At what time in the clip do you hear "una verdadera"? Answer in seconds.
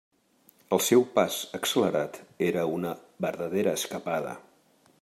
2.79-3.75